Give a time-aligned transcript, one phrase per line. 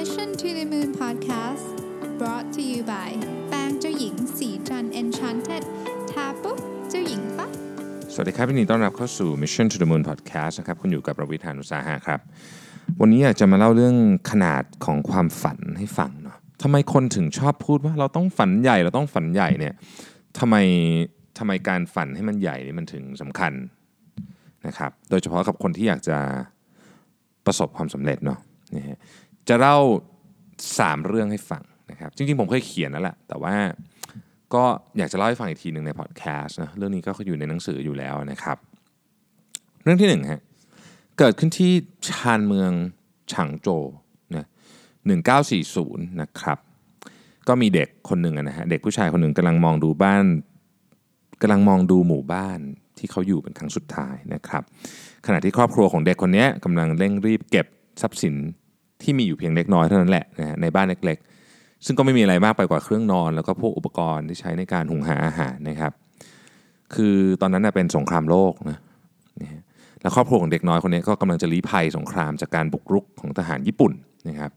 [0.00, 1.66] Mission to the Moon Podcast
[2.20, 3.10] brought to you by
[3.48, 5.62] แปรงเจ้าหญิงสีจัน Enchanted
[6.10, 6.58] ทาปุ๊บ
[6.90, 7.50] เจ้าหญิงปั๊บ
[8.12, 12.20] สวัสดีครับวันนี้ต้อนรับเข้าสู่ Mission to the Moon Podcast นะครับคุณอยู่กับประวิทยานุสาหะครับ
[13.00, 13.96] วันนี้อยากจะมาเล่าเรื่อง
[14.30, 19.74] ขนาดของความฝันให้ฟังเนาะทำไมคนถึงชอบพูดว่าเราต้องฝันใหญ่เราต้องฝันใหญ่เนี่ย
[20.38, 20.56] ทำไม
[21.38, 23.52] ทำไมการฝันให้มันใหญ่นี่มันถึงสำคัญ
[24.66, 26.18] นะครับ โดยเฉพาะกับคนที่อยากจะ
[27.46, 28.40] ประสบความสำเร็จเนาะ
[28.76, 28.98] นะฮะ
[29.48, 29.78] จะเล่า
[30.42, 33.54] 3 เรื่องให้ฟังนะครับ จริงๆ ผมเคยเขียนแล้วแหละแต่ว่า
[34.54, 34.64] ก็
[34.98, 38.56] อยากจะเล่าให้ฟังอีกทีหนึ่งในพอดแคสต์นะเรื่องนี้ก็อยู่ในหนังสืออยู่แล้วนะครับ
[39.82, 40.42] เรื่องที่หนึ่งฮะ
[41.18, 41.72] เกิดขึ้นที่
[42.08, 42.72] ชานเมือง
[43.32, 43.68] ฉางโจ
[44.34, 44.46] นะ
[45.32, 46.58] 1940 นะครับ
[47.48, 50.24] ก็มีเด็กคนหนึ่งนะฮะเด็กผู้ชายคนหนึ่งกำลังมองดูบ้าน
[51.42, 52.58] กำลังมองดูหมู่บ้าน
[52.98, 54.62] ที่เขาอยู่เป็นครั้งสุดท้ายนะครับ
[55.26, 57.66] ขณะที่ครอบครัวของเด็กคนนี้กำลังเร่งรีบเก็บ
[58.02, 58.34] ทรัพย์สิน
[59.02, 65.92] ที่มีอยู่เพียงเล็กน้อยเท่านั้นแหละนะฮะในบ้านเล็กๆ ซึ่งก็ไม่มีอะไรมากไปกว่าเครื่องนอน แล้วก็พวกอุปกรณ์ที่ใช้ในการหุงหาอาหารนะครับ
[66.94, 69.60] คือตอนนั้นนะเป็นสงครามโลกนะฮะ
[70.00, 73.92] แล้วครอบครัวของเด็กน้อยคนนี้ก็กำลังจะลี้ภัยสงครามจากการบุกรุกของทหารญี่ปุ่น
[74.28, 74.50] นะครับ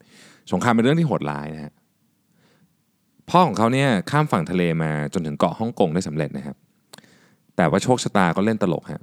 [0.51, 1.73] สงครามเป็นเรื่องที่โหดร้ายนะฮะ
[3.29, 6.55] พ่อของเขาเนี่ยข้ามฝั่งทะเลมาจนถึงเกาะฮ่องกงได้สำเร็จนะครับ
[7.55, 9.01] แต่ว่าโชคชะตาก็เล่นตลกฮะ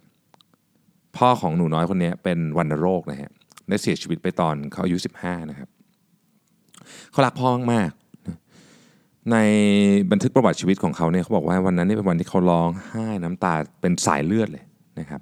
[1.17, 3.31] พ่อของหนูน้อยคนนี้เป็นวัณโรคนะฮะ
[3.69, 5.69] ได้เสียชีวิตไปตอนเขาอายุ 15 นะครับ
[7.11, 7.91] เขารักพ่อมาก
[9.33, 9.37] ใน
[10.11, 14.65] บันทึกประวัติชีวิตของเขาเนี่ยเขาบอกว่าวันนั้นนี่เป็นวันที่เขาร้องไห้น้ำตาเป็นสายเลือดเลย
[15.01, 15.21] นะครับ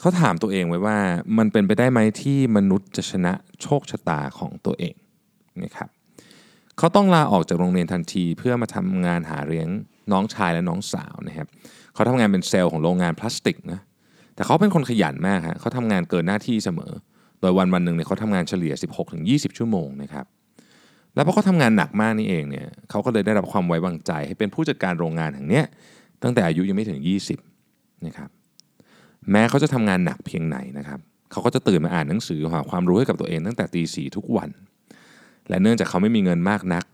[0.00, 0.98] เขาถามตัวเองไว้ว่า
[1.38, 4.94] มันเป็นไปได้ไหมที่มนุษย์จะชนะโชคชะตาของตัวเอง
[5.64, 5.88] นะครับ
[6.78, 9.68] เขาต้องลาออกจากโรงเรียนทันทีเพื่อมาทำงานหาเลี้ยง
[10.12, 11.48] น้องชายและน้องสาวนะครับ
[11.94, 13.80] เขาทำงานเป็นเซลล์ของโรงงานพลาสติกนะ
[14.34, 16.92] แต่เขาเป็นคนขยันมากฮะเขาทำงานเกินหน้าที่เสมอ
[17.42, 18.74] โดยวันวันหนึ่งเนี่ยเขาทำงานเฉลี่ย
[19.16, 20.26] 16-20 ชั่วโมงนะครับ
[21.14, 25.64] แล้วพอเขาทำงานหนักมากนี่เองเนี่ยเขาก็เลยได้รับความไว้วางใจให้เป็นผู้จัดการโรงงานแห่งเนี้ย
[26.22, 27.00] ตั้งแต่อายุยังไม่ถึง
[27.52, 28.30] 20นะครับ
[29.30, 31.00] แม้เขาจะทำงานหนักเพียงไหนนะครับ
[31.30, 34.48] เขาก็จะตื่นมาอ่านหนังสือหาความรู้ให้กับตัวเองตั้งแต่ตีสี่ทุกวัน
[35.48, 36.84] และเนื่องจากเขาไม่มีเงินมากนัก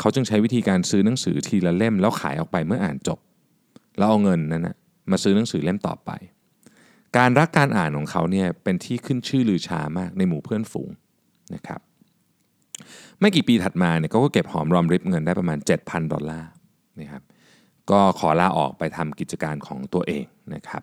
[0.00, 3.18] เขาจึงใช้วิธีการซื้อหนังสือทีละเล่มแล้วขายออกไปเมื่ออ่านจบ
[3.98, 4.76] แล้วเอาเงินนั้นนะ
[5.10, 6.10] มาซื้อหนังสือเล่มต่อไป
[7.18, 10.90] การรักการอ่านของเขาเนี่ยเป็นที่ขึ้นชื่อลือชามากในหมู่เพื่อนฝูง
[11.54, 11.80] นะครับ
[13.20, 16.50] ไม่กี่ปีถัดมาเนี่ยเขาก็เก็บหอมรอมริบเงินได้ประมาณ 7,000 ดอลลาร์
[17.00, 17.22] นะครับ
[17.90, 20.24] ก็ขอลาออกไปทำกิจการของตัวเอง
[20.54, 20.82] นะครับ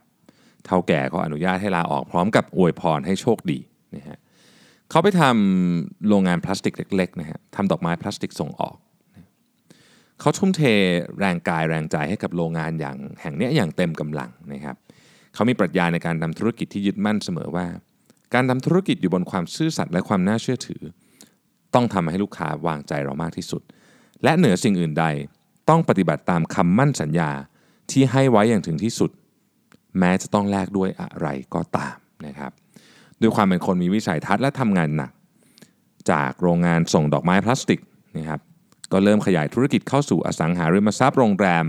[0.66, 3.60] เท่าแก่ก็อนุญาตให้ลาออกพร้อมกับอวยพรให้โชคดี
[3.96, 4.18] นะฮะ
[4.90, 8.76] เขาไปทำโรงงานพลาสติกเล็กๆนะฮะทำดอกไม้พลาสติกส่งออก
[10.20, 10.62] เขาทุ่มเท
[11.20, 14.76] แรงกายแรงใจให้กับโรงงานอย่างแห่งนี้อย่างเต็มกำลังนะครับ
[15.34, 17.68] เขามีปรัชญาในการทำธุรกิจที่ยึดมั่นเสมอว่า
[18.34, 20.82] การทำธุรกิจอยู่บนความซื่อสัตย์และความน่าเชื่อถือ
[21.74, 23.62] ต้องทำให้ลูกค้าวางใจเรามากที่สุด
[24.24, 25.06] และเหนือสิ่งอื่นใด
[25.70, 27.32] ต้องปฏิบัติตามคำมั่นสัญญา
[27.92, 29.12] ที่ให้ไว้อย่างถึงที่สุด
[30.00, 31.96] แม้จะต้องแลกด้วยอะไรก็ตาม
[32.26, 32.52] นะครับ
[33.22, 35.12] ด้วยความเป็นคนมีวิสัยทัศน์และทำงานหนัก
[36.12, 37.82] จากโรงงานส่งดอกไม้พลาสติก
[38.18, 38.42] นะครับ
[38.92, 41.66] ก็เริ่มขยายธุรกิจเข้าสู่อสังหาริมทรัพย์โรงแรม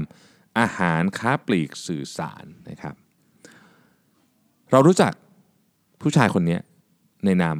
[0.59, 2.95] อาหารค้าปลีกสื่อสารนะครับ
[4.75, 5.13] เรารู้จัก
[6.01, 6.59] ผู้ชายคนนี้
[7.25, 7.59] ในนาม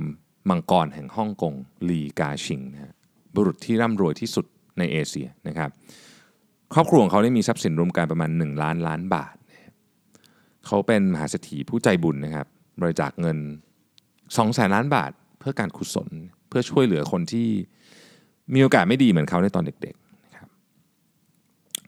[0.49, 1.55] มังกรแห่งฮ่องกง
[1.89, 2.95] ลีกาชิงนะฮะ
[3.35, 4.47] บุรุษที่ร่ำรวยที่สุด
[4.79, 5.71] ในเอเชียนะครับ
[6.75, 9.37] ครอบครัวของเขาได้มีทรัพย์สินรวมกันประมาณ 1 ล้านล้านบาท
[10.67, 12.47] เขาเป็นมหาเศรษฐีผู้ใจบุญนะครับ
[12.81, 13.39] บริจาคเงิน
[13.97, 16.09] 2แสนล้านบาท เพื่อการกุศล
[16.49, 17.49] เพื่อช่วยเหลือคนที่
[18.55, 20.49] มีโอกาสไม่ดีเหมือนเขาในตอนเด็กๆนะครับ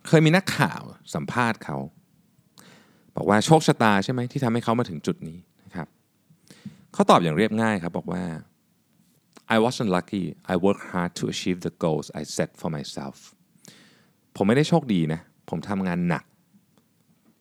[0.09, 0.83] เคยมีนักข่าว
[1.15, 1.79] สัมภาษณ์เขา
[3.17, 5.89] บอกว่าโชคชะตาใช่ไหมที่ทำให้เขามาถึงจุดนี้นะครับ
[6.93, 8.25] เขาตอบอย่างเรียบง่ายครับบอกว่า
[9.55, 13.17] I wasn't lucky I worked hard to achieve the goals I set for myself
[14.37, 16.25] ผมไม่ได้โชคดีนะ ผมทำงานหนัก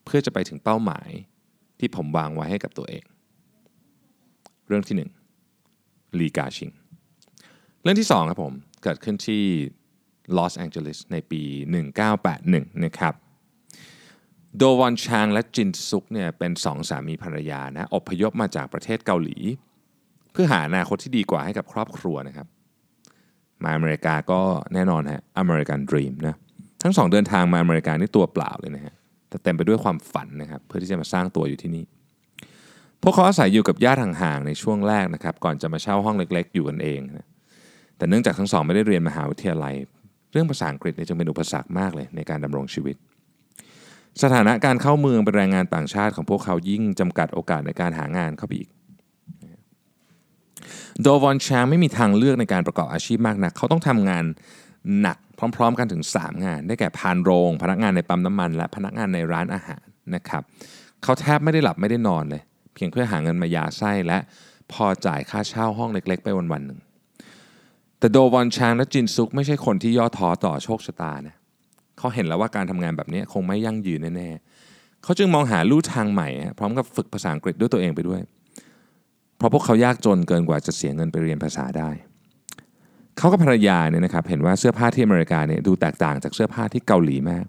[0.06, 1.10] เพื่อจะไปถึงเป้าหมาย
[1.80, 3.04] ที่ผมวางไว้ให้กับตัวเอง
[4.68, 5.12] เรื่องที่หนึ่ง
[6.20, 6.70] ลีกาชิง
[7.82, 8.54] เรื่องที่สองครับผม
[8.84, 9.44] เกิดขึ้นที่
[10.38, 11.42] ลอสแองเจลิสในปี
[12.14, 13.14] 1981 นะครับ
[14.58, 19.38] โดวอนชางและจินซุกเนี่ยเป็นสองสามีภรรยานะอพยพมาจากประเทศเกาหลี
[20.32, 22.48] เพื่อหาอนาคตที่ดีกว่าให้กับครอบครัวนะครับ
[23.64, 24.42] มาอเมริกาก็
[24.74, 26.36] แน่นอนฮะอเมริกันดรีมนะ
[26.84, 28.94] ทั้งสองเดินทางมาอเมริกานี่ตัวเปล่าเลยนะฮะ
[29.30, 31.84] แต่เต็มไปด้วยความฝันนะครับเพื่อที่จะมาสร้างตัวอยู่ที่นี่
[33.02, 37.28] พวกเขาอาศัยอยู่กับญาติห่างๆในช่วงแรกนะครับ ก่อนจะมาเช่าห้องเล็ก ๆ อยู่กันเองนะ
[37.98, 39.76] แต่เนื่องจากทั้งสองไม่ได้เรียนมหาวิทยาลัย
[40.32, 42.96] เรื่องภาษาอังกฤษเนี่ยจึงเป็นอุปสรรคมากเลยในการดำรงชีวิต
[44.24, 48.70] สถานะการเข้าเมืองเป็นแรงงานต่างชาติของพวกเขายิ่งจำกัดโอกาสในการหางานเข้าไปอีก
[51.02, 54.24] โดวอนชางไม่มีทางเลือกในการประกอบอาชีพมากนัก เขาต้องทำงาน
[55.02, 55.18] หนัก
[55.56, 59.86] พร้อม ๆ กันถึง 3 งาน ได้แก่พานโรง พนักงานในปั๊มน้ำมัน และพนักงานในร้านอาหาร
[60.16, 60.44] นะครับ
[61.04, 62.42] เขาแทบไม่ได้หลับไม่ได้นอนเลย
[62.74, 64.18] เพียงเพื่อหาเงินมายาไส้และ
[64.72, 66.80] พอจ่ายค่าเช่าห้องเล็ก ๆ ไปวันๆหนึ่ง
[68.00, 71.36] แต่โดวอนชางและจินซุกไม่ใช่คนที่ย่อท้อต่อโชคชะตานะ
[72.00, 76.28] เขาเห็นแล้วว่าการทำงานแบบนี้คงไม่ยั่งยืนแน่ๆเขาจึงมองหาลู่ทางใหม่
[76.60, 78.22] พร้อมกับฝึกภาษาอังกฤษด้วยตัวเองไปด้วย
[79.38, 81.90] เพราะพวกเขายากจนเกินกว่าจะเสียเงินไปเรียนภาษาได้
[83.18, 87.46] เขากับภรรยาเนี่ยนะครับเห็นว่าเสื้อผ้าที่อเมริกาเนี่ยดูแตกต่างจากเสื้อผ้าที่เกาหลีมาก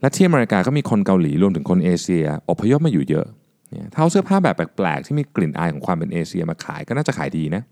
[0.00, 3.26] และที่อเมริกาก็มีคนเกาหลีรวมถึงคนเอเชียอพยพมาอยู่เยอะ
[3.70, 7.62] เนี่ยถ้าเอาเสื้อผ้าแบบแปลกๆที่มีกลิ่นอายของความเป็นเอเชียมาขายก็น่าจะขายดีนะ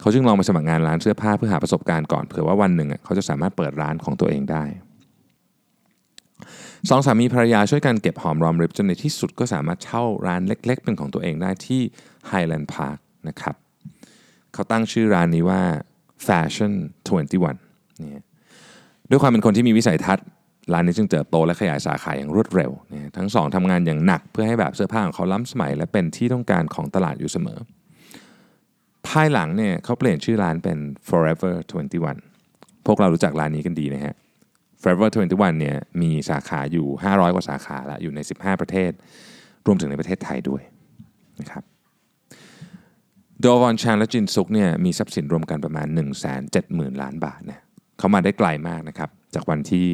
[0.00, 4.64] เขาจึงลองมาสมัครงานร้านเสื้อผ้าเพื่อหาประสบการณ์ก่อนเผื่อว่าวันหนึ่งเขาจะสามารถเปิดร้านของตัวเองได้
[6.90, 11.80] สองสามีภรรยาช่วยกันเก็บหอมรอมริบจนในที่สุดก็สามารถเช่าร้านเล็ก ๆ เป็นของตัวเองได้ที่
[12.30, 12.98] Highland Park
[13.28, 13.54] นะครับ
[14.52, 15.62] เขาตั้งชื่อร้านนี้ว่า
[16.26, 16.72] Fashion
[17.36, 18.22] 21นี่
[19.10, 20.26] ด้วยความเป็นคนที่มีวิสัยทัศน์
[20.72, 22.70] ร้านนี้จึงเติบโตและขยายสาขาอย่างรวดเร็ว
[23.16, 27.58] ทั้งสองทำงานอย่างหนักเพื่อให้แบบเสื้อผ้าของเขาล้ำสมัย และเป็นที่ต้องการของตลาดอยู่เสมอ
[29.08, 31.54] ภายหลังเนี่ยเขาเปลี่ยนชื่อร้านเป็น Forever
[32.20, 34.14] 21 พวกเรารู้จักร้านนี้กันดีนะฮะ
[34.82, 38.92] Forever 21เนี่ยมีสาขาอยู่ 500 กว่าสาขาแล้วอยู่ใน 15 ประเทศ
[39.66, 40.62] รวมถึงในประเทศไทยด้วย
[41.40, 41.64] นะครับ
[43.40, 47.60] โดวอนชางและจินซุกเนี่ยมีทรัพย์สินรวมกันประมาณ 1 7 0 0 0 0 ล้านบาทเนี่ย
[47.98, 49.86] เขามาได้ไกลมากนะครับ จากวันที่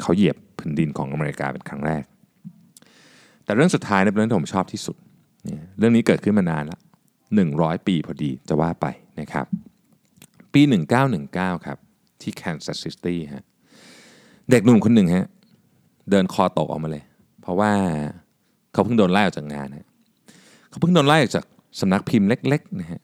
[0.00, 2.04] เขาเหยียบพื้นดินของอเมริกาเป็นครั้งแรก
[3.44, 4.96] แต่เรื่องสุดท้ายเป็นเรื่องที่ผมชอบที่สุด
[5.78, 6.80] เรื่องนี้เกิดขึ้นมานานล้ว
[7.32, 8.86] 100 ปีพอดีจะว่าไป
[9.20, 9.46] นะครับ
[10.52, 10.62] ปี
[11.14, 11.78] 1919 ครับ
[12.22, 13.44] ที่แคนซัสซิตี้ฮะ
[14.50, 15.26] เด็กหนุ่มคนหนึ่งฮะ
[16.10, 17.04] เดินคอตกออกมาเลย
[17.40, 17.72] เพราะว่า
[18.72, 19.86] เขาเพิ่งโดนไล่ออกจากงานฮะ
[20.68, 21.44] เขาเพิ่งโดนไล่ออกจาก
[21.80, 23.00] สำนักพิมพ์เล็กๆนะฮะ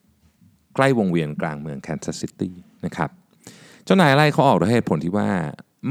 [0.74, 2.54] ใกล้วงเวียนกลางเมืองแคนซัสซิตี้
[2.86, 3.10] นะครับ
[3.84, 5.28] เจ้านายไล่เขาออกด้วยเหตุผลที่ว่า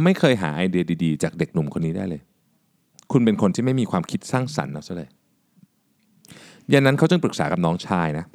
[0.04, 2.22] ไม่เคยหาไอเดียดีๆ จากเด็กหนุ่มคนนี้ได้เลย
[3.12, 5.10] คุณเป็นคนที่ไม่มีความคิดสร้างสรรค์เอาซะเลย
[6.72, 8.26] ยันนั้นเขาจึงปรึกษากับน้องชายนะ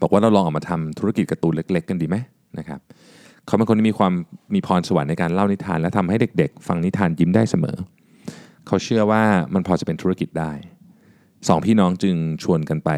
[0.00, 2.16] บอกว่าเราลองออกมาทำธุรกิจการ์ตูนเล็ก ๆ กันดีไหม
[2.58, 2.80] นะครับ
[3.46, 4.12] เขาเป็นคนที่มีความ
[4.54, 7.76] มีพรสวรรค์ในการเล่านิทาน และทำให้เด็ก ๆ ฟังนิทานยิ้มได้เสมอ
[8.66, 9.22] เขาเชื่อว่า
[9.54, 10.52] มันพอจะเป็นธุรกิจได้
[11.48, 12.90] สองพี่น้องจึงชวนกันไป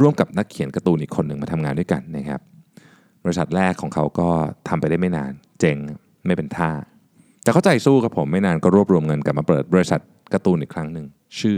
[0.00, 2.40] ร่วมกับนักเขียนการ์ตูนอีกคนหนึ่งมาทำงานด้วยกันนะครับ
[3.24, 4.28] บริษัทแรกของเขาก็
[4.68, 5.78] ทำไปได้ไม่นานเจ๊ง
[6.26, 6.70] ไม่เป็นท่า
[7.42, 10.00] แต่เขาใจสู้กับผมไม่นานก็รวบรวมเงินกลับมาเปิดบริษัท
[10.32, 11.06] การ์ตูนอีกครั้งหนึ่ง
[11.40, 11.56] ชื่อ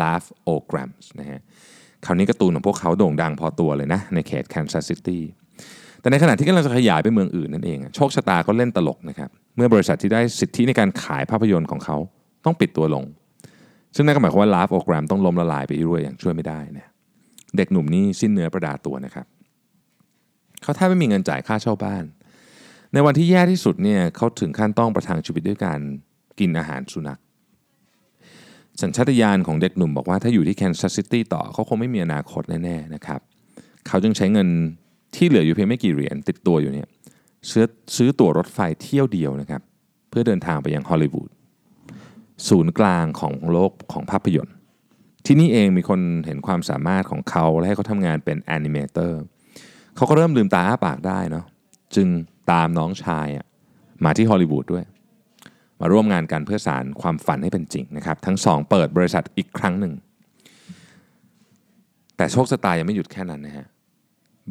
[0.00, 1.40] Laugh o g r a m s นะฮะ
[2.04, 5.22] คราวนี้การ์ตูนของพวกเขาโด่งดังพอตัวเลยนะ ในเขตแคนซัสซิตี้
[6.00, 11.96] แต่ในขณะที่กำลังจะขยายไปเมืองอื่นนั่นเองโชคชะตาก็เล่นตลกนะครับเมื่อบริษัทที่ได้สิทธิในการขายภาพยนตร์ของเขา
[12.44, 13.04] ต้องปิดตัวลง
[13.94, 16.88] ซึ่งนั่นก็หมายความว่า Laugh-O-Gram ต้องล้มละลายไปด้วยอย่างช่วยไม่ได้เนี่ย
[17.56, 19.26] เด็กหนุ่มนี่สิ้นเนื้อประดาตัวนะครับ
[20.62, 22.04] เขาแทบไม่มีเงินจ่ายค่าเช่าบ้าน
[22.92, 25.80] ในวันที่แย่ที่สุดเนี่ยเขาถึงขั้นต้องประทังชีวิตด้วยการ
[26.38, 27.20] กินอาหารสุนัข
[28.82, 33.20] สัญชาตญาณของเด็กหนุ่มบอกว่าถ้าอยู่ที่แคนซัสซิตี้ต่อเขาคงไม่มีอนาคตแน่ๆนะครับ
[33.88, 34.48] เขาจึงใช้เงิน
[35.14, 36.88] ที่เหลืออยู่เพียงไม่กี่เหรียญติดตัวอยู่เนี่ย
[37.50, 37.66] ซื้อ
[37.96, 39.62] ซื้อตั๋วรถไฟเที่ยวเดียวนะครับ
[40.10, 41.30] เพื่อเดินทางไปยังฮอลลีวูด
[42.48, 44.54] ศูนย์กลางของโลกของภาพยนตร์
[45.26, 49.20] ที่นี่เองมีคนเห็นความสามารถของเขาและให้เขาทำงานเป็น animator
[49.96, 51.44] เขาก็เริ่มลืมตาอ้าปากได้เนาะ
[51.94, 52.08] จึง
[52.50, 53.26] ตามน้องชาย
[54.04, 54.84] มาที่ฮอลลีวูดด้วย
[55.80, 59.94] มาร่วมงานกันเพื่อสานความฝันให้เป็นจริงนะครับ ทั้งสองเปิดบริษัทอีกครั้งหนึ่ง
[62.16, 63.66] แต่โชคชะตายังไม่หยุดแค่นั้นนะฮะ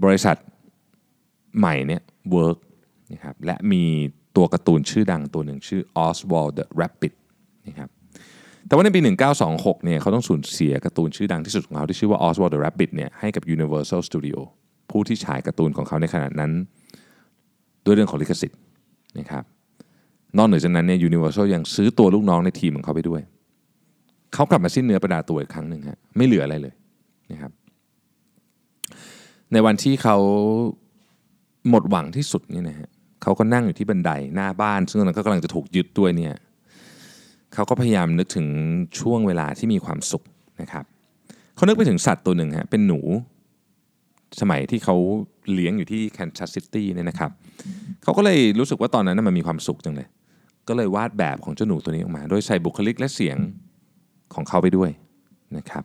[0.04, 0.36] บริษัท
[1.58, 2.02] ใหม่เนี่ย
[2.32, 2.58] work
[3.14, 3.84] นะครับและมี
[4.36, 7.14] ตัวการ์ตูนชื่อดังตัวหนึ่งชื่อ Oswald the Rabbit
[7.68, 7.90] นะครับ
[8.68, 9.00] แต่ว่าในปี
[9.44, 14.38] 1926 เนี่ยเขาต้องสูญเสียการ์ตูนชื่อดังที่สุดของเขาที่ชื่อว่า Oswald the Rabbit เนี่ยให้กับ Universal Studio
[14.92, 16.52] ผู้ที่ฉายการ์ตูนของเขาในขณะนั้น
[17.86, 18.60] ด้วยเรื่องของลิขสิทธิ์
[19.20, 19.44] นะครับ
[20.38, 23.22] นอกเหนือจากนั้นเนี่ย Universal ยังซื้อตัวลูกน้องในทีมของเขาไปด้วย
[24.34, 26.74] เขากลับมาสิ้นเนื้อประดาตัวอีกครั้งหนึ่งฮะไม่เหลืออะไรเลย
[27.32, 27.52] นะครับ
[29.54, 30.18] ในวันที่เขา
[31.70, 32.90] หมดหวังที่สุดนี่นะฮะ
[33.22, 36.36] เขาก็นั่งอยู่ที่บันไดหน้าบ้าน ซึ่งตอนนั้นก็กำลังจะถูกยึดด้วยเนี่ย
[37.54, 38.48] เขาก็พยายามนึกถึง
[39.00, 40.24] ช่วงเวลาที่มีความสุข
[40.62, 40.86] นะครับ
[41.56, 43.00] เขานึกไปถึงสัตว์ตัวหนึ่งฮะเป็นหนู
[44.42, 44.96] สมัยที่เขา
[45.54, 47.32] เลี้ยงอยู่ที่แคนซัสซิตี้เนี่ยนะครับ
[48.04, 50.08] เขาก็เลยรู้สึกว่าตอนนั้นมันมีความสุขจังเลย
[50.68, 53.38] ก็เลยวาดแบบของเจ้าหนูตัวนี้ออกมา โดยใส่บุคลิกและเสียง
[54.34, 54.90] ของเขาไปด้วย
[55.58, 55.84] นะครับ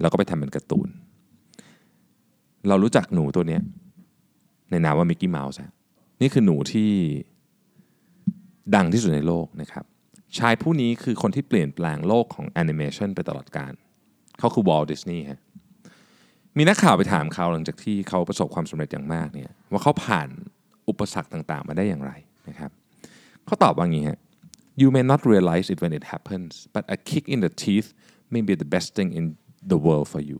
[0.00, 0.88] แล้วก็ไปทำเป็นการ์ตูน
[2.68, 3.58] เรารู้จักหนูตัวนี้
[4.70, 5.58] ในนามว่ามิกกี้เมาส์
[6.20, 6.90] นี่คือหนูที่
[8.74, 9.84] ดังที่สุดในโลกนะครับ
[10.38, 13.72] ชายผู้นี้คือคนที่เปลี่ยนแปลงโลกของแอนิเมชันไปตลอดกาล
[14.38, 15.40] เขาคือวอลดิสนีย์ฮะ
[16.56, 20.28] มีนักข่าวไปถามเขาหลังจากที่เขาประสบความสำเร็จอย่างมากเนี่ยว่าเขาผ่าน
[20.88, 22.12] อุปสรรคต่างๆ มาได้อย่างไร
[22.48, 22.70] นะครับ
[23.46, 24.18] เขาตอบว่างี้ฮะ
[24.80, 27.88] you may not realize it when it happens but a kick in the teeth
[28.32, 29.24] may be the best thing in
[29.72, 30.38] the world for you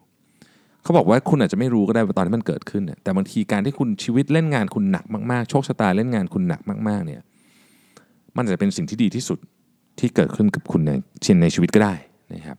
[0.83, 7.21] เขาบอกว่าคุณอาจจะไม่รู้ก็ได้ว่าตอนที่มันเกิดขึ้นเนี่ยแต่บางทีการที่คุณชีวิตเล่นงานคุณหนักมากๆ โชคชะตาเล่นงานคุณหนักมากๆเนี่ย
[8.37, 9.39] มันอาจจะเป็นสิ่งที่ดีที่สุด
[9.99, 10.91] ที่เกิดขึ้นกับคุณใน
[11.25, 11.95] ชินในชีวิตก็ได้
[12.35, 12.59] นะครับ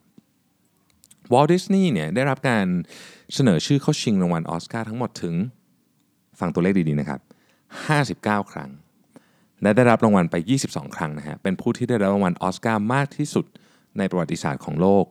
[1.33, 2.65] วอลดิสนีย์เนี่ยได้รับการ
[3.33, 5.33] เสนอชื่อเข้าชิงรางวัลออสการ์ทั้งหมดถึง
[6.39, 7.19] ฟังตัวเลขดีๆนะครับ
[7.85, 8.69] 59 ครั้ง
[9.61, 10.35] และได้รับรางวัลไป
[10.67, 13.45] 22 ครั้งนะฮะเป็นผู้ที่ได้รับรางวัลออสการ์มากที่สุด
[13.97, 15.05] ในประวัติศาสตร์ของโลก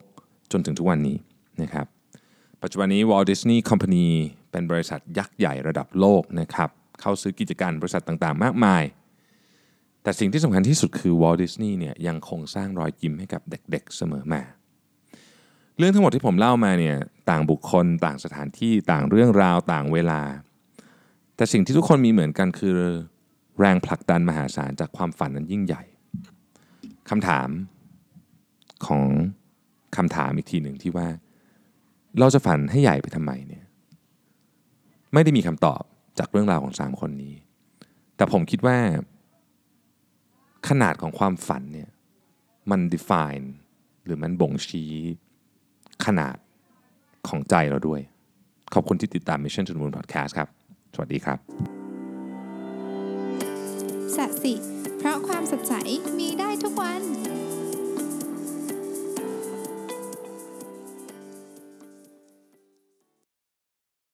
[0.51, 1.17] จนถึงทุกวันนี้
[1.61, 1.85] นะครับ
[2.63, 4.07] ปัจจุบันนี้ Walt Disney Company
[4.51, 6.69] เป็นบริษัทยักษ์ใหญ่ระดับโลกนะครับ
[7.01, 8.83] เข้าซื้อกิจการบริษัทต่างๆ มากมาย
[10.03, 14.41] แต่สิ่งที่สำคัญที่สุดคือ Walt Disney เนี่ยยังคงสร้างรอยยิ้มให้กับเด็กๆเสมอมา
[15.77, 16.97] เรื่องทั้งหมดที่ผมเล่ามาเนี่ย
[17.29, 20.21] ต่างบุคคล ต่างสถานที่ต่างเรื่องราวต่างเวลา
[21.35, 22.77] แต่สิ่งที่ทุกคนมีเหมือนกันคือ
[23.59, 25.83] แรงผลักดันมหาศาลจากความฝันนั้นยิ่งใหญ่
[27.09, 27.49] คำถาม
[28.85, 29.03] ของ
[29.97, 31.07] คำถามอีกทีหนึ่งที่ว่า
[32.19, 33.63] เราจะฝันให้ใหญ่ไปทำไมเนี่ย
[35.13, 35.81] ไม่ได้มีคำตอบ
[36.19, 37.33] จากเรื่องราวของสามคนนี้
[38.15, 38.77] แต่ผมคิดว่า
[40.69, 41.89] ขนาดของความฝันเนี่ย
[42.71, 43.45] มัน define
[44.05, 44.91] หรือมันบ่งชี้
[46.05, 46.37] ขนาด
[47.27, 48.01] ของใจเราด้วย
[48.73, 50.47] ขอบคุณที่ติดตาม Mission to the Moon Podcast ครับ
[50.93, 51.39] สวัสดีครับ
[54.15, 54.53] สัสิ
[54.97, 55.73] เพราะความสดใส
[56.19, 57.01] มีได้ทุกวัน